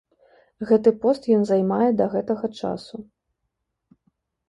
[0.69, 2.95] Гэты пост ён займае да гэтага часу.